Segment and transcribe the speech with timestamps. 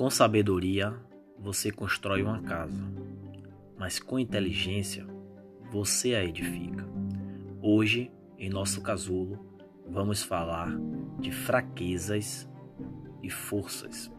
[0.00, 0.94] Com sabedoria,
[1.38, 2.82] você constrói uma casa,
[3.78, 5.06] mas com inteligência,
[5.70, 6.88] você a edifica.
[7.60, 10.74] Hoje, em nosso casulo, vamos falar
[11.18, 12.48] de fraquezas
[13.22, 14.10] e forças.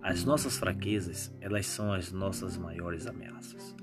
[0.00, 3.74] As nossas fraquezas, elas são as nossas maiores ameaças.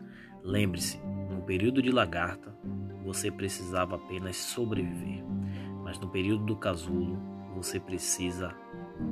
[0.41, 2.57] Lembre-se, no período de lagarta,
[3.03, 5.21] você precisava apenas sobreviver,
[5.83, 7.21] mas no período do casulo,
[7.53, 8.55] você precisa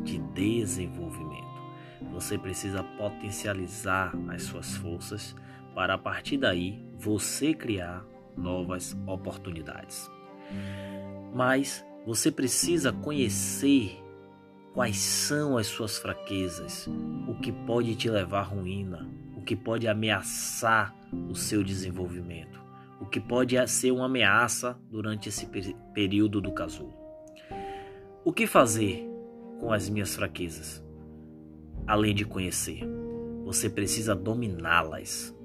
[0.06, 1.53] de desenvolvimento.
[2.12, 5.36] Você precisa potencializar as suas forças
[5.74, 8.06] para a partir daí você criar
[8.38, 10.10] novas oportunidades.
[11.34, 14.00] Mas você precisa conhecer
[14.74, 16.88] quais são as suas fraquezas,
[17.28, 20.96] o que pode te levar à ruína, o que pode ameaçar
[21.30, 22.60] o seu desenvolvimento,
[23.00, 25.48] o que pode ser uma ameaça durante esse
[25.94, 26.94] período do casulo.
[28.26, 29.08] O que fazer
[29.60, 30.84] com as minhas fraquezas?
[31.86, 32.80] Além de conhecer,
[33.44, 35.36] você precisa dominá-las.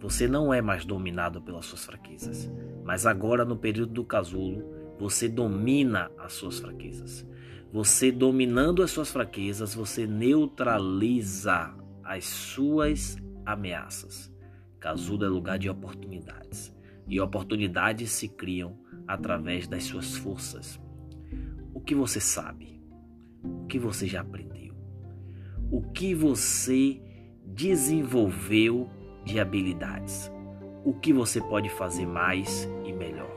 [0.00, 2.50] Você não é mais dominado pelas suas fraquezas,
[2.82, 4.64] mas agora no período do casulo,
[4.98, 7.26] você domina as suas fraquezas.
[7.72, 14.32] Você dominando as suas fraquezas, você neutraliza as suas ameaças.
[14.80, 16.74] Casulo é lugar de oportunidades,
[17.06, 20.80] e oportunidades se criam através das suas forças.
[21.74, 22.82] O que você sabe?
[23.42, 24.61] O que você já aprendeu?
[25.72, 27.00] O que você
[27.46, 28.90] desenvolveu
[29.24, 30.30] de habilidades?
[30.84, 33.34] O que você pode fazer mais e melhor?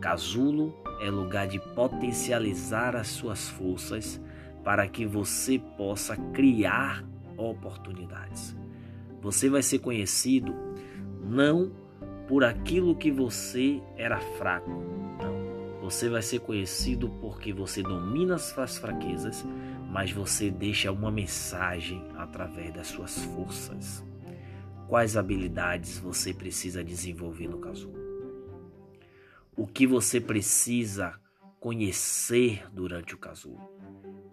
[0.00, 4.20] Casulo é lugar de potencializar as suas forças
[4.64, 7.04] para que você possa criar
[7.36, 8.56] oportunidades.
[9.22, 10.52] Você vai ser conhecido
[11.22, 11.70] não
[12.26, 15.05] por aquilo que você era fraco.
[15.86, 19.46] Você vai ser conhecido porque você domina as suas fraquezas,
[19.88, 24.04] mas você deixa uma mensagem através das suas forças.
[24.88, 28.04] Quais habilidades você precisa desenvolver no casulo?
[29.56, 31.18] o que você precisa
[31.58, 33.70] conhecer durante o casulo.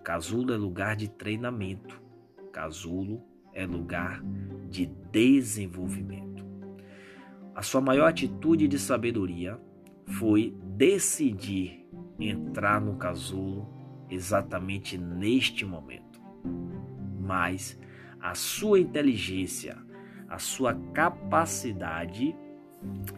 [0.04, 2.02] Casulo é lugar de treinamento.
[2.52, 4.22] Casulo é lugar
[4.70, 6.44] de desenvolvimento.
[7.56, 9.58] A sua maior atitude de sabedoria
[10.06, 11.88] foi decidir
[12.20, 13.68] entrar no casulo
[14.10, 16.22] exatamente neste momento.
[17.20, 17.80] Mas
[18.22, 19.78] a sua inteligência,
[20.30, 22.36] a sua capacidade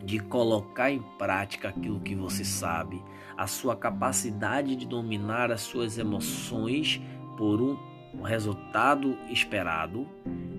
[0.03, 3.01] de colocar em prática aquilo que você sabe,
[3.37, 7.01] a sua capacidade de dominar as suas emoções
[7.37, 7.77] por um,
[8.23, 10.07] resultado esperado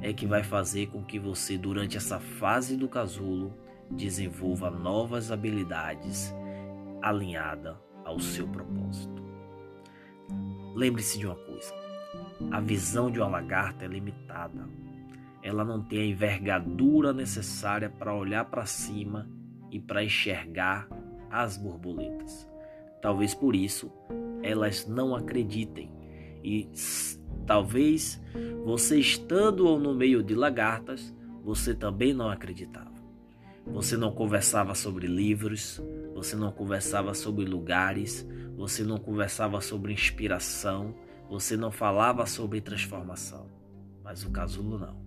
[0.02, 3.54] é que vai fazer com que você, durante essa fase do casulo,
[3.90, 6.34] desenvolva novas habilidades
[7.02, 9.22] alinhada ao seu propósito.
[10.74, 11.72] Lembre-se de uma coisa:
[12.50, 14.68] a visão de uma lagarta é limitada
[15.46, 19.30] ela não tem a envergadura necessária para olhar para cima
[19.70, 20.88] e para enxergar
[21.30, 22.48] as borboletas.
[23.00, 23.92] Talvez por isso
[24.42, 25.92] elas não acreditem
[26.42, 26.68] e
[27.46, 28.20] talvez
[28.64, 31.14] você estando no meio de lagartas,
[31.44, 32.95] você também não acreditava.
[33.66, 35.82] Você não conversava sobre livros,
[36.14, 40.94] você não conversava sobre lugares, você não conversava sobre inspiração,
[41.28, 43.46] você não falava sobre transformação.
[44.02, 45.04] Mas o casulo não.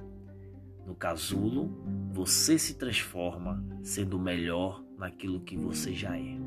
[0.85, 6.37] No casulo, você se transforma sendo melhor naquilo que você já é.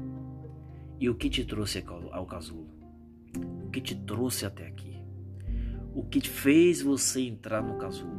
[1.01, 2.69] E o que te trouxe ao casulo?
[3.65, 5.03] O que te trouxe até aqui?
[5.95, 8.13] O que fez você entrar no casulo?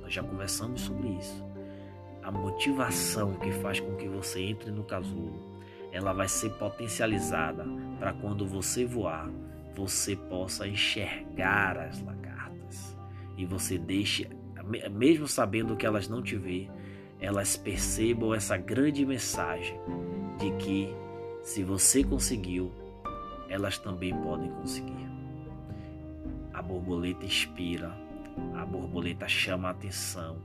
[0.00, 1.44] Nós já conversamos sobre isso.
[2.26, 5.60] A motivação que faz com que você entre no casulo,
[5.92, 7.64] ela vai ser potencializada
[8.00, 9.30] para quando você voar,
[9.76, 12.98] você possa enxergar as lagartas
[13.36, 14.28] e você deixe
[14.90, 16.68] mesmo sabendo que elas não te vê,
[17.20, 19.78] elas percebam essa grande mensagem
[20.36, 20.92] de que
[21.44, 22.72] se você conseguiu,
[23.48, 25.08] elas também podem conseguir.
[26.52, 27.96] A borboleta inspira,
[28.56, 30.38] a borboleta chama a atenção,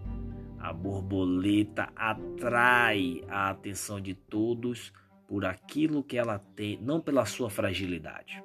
[0.61, 4.93] a borboleta atrai a atenção de todos
[5.27, 8.43] por aquilo que ela tem, não pela sua fragilidade.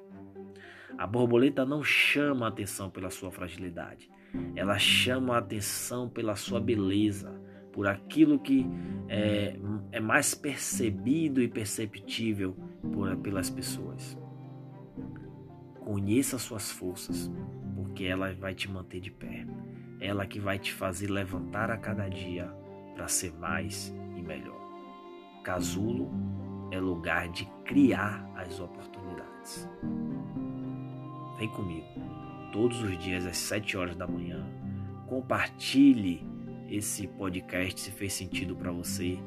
[0.97, 4.09] A borboleta não chama a atenção pela sua fragilidade,
[4.55, 7.31] ela chama a atenção pela sua beleza,
[7.71, 8.65] por aquilo que
[9.07, 9.55] é,
[9.91, 12.57] é mais percebido e perceptível
[12.91, 14.17] por, pelas pessoas.
[15.81, 17.31] Conheça suas forças,
[17.75, 19.45] porque ela vai te manter de pé.
[19.99, 22.51] Ela que vai te fazer levantar a cada dia
[22.95, 24.59] para ser mais e melhor.
[25.43, 26.11] Casulo
[26.71, 29.67] é lugar de criar as oportunidades.
[31.37, 31.85] Vem comigo
[32.51, 34.45] todos os dias às 7 horas da manhã.
[35.07, 36.25] Compartilhe
[36.69, 39.17] esse podcast se fez sentido para você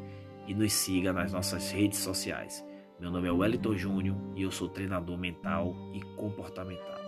[0.47, 2.65] e nos siga nas nossas redes sociais.
[2.99, 7.01] Meu nome é Wellington Júnior e eu sou treinador mental e comportamental.